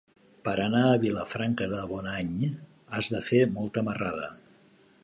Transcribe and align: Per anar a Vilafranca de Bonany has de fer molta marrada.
Per 0.45 0.53
anar 0.61 0.79
a 0.85 0.95
Vilafranca 1.03 1.67
de 1.75 1.83
Bonany 1.93 2.41
has 2.97 3.13
de 3.17 3.25
fer 3.31 3.45
molta 3.61 3.87
marrada. 3.91 4.33